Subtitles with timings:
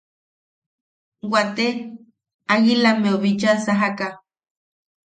[1.33, 1.67] Waate
[2.57, 4.07] agilammeu bicha sajaka.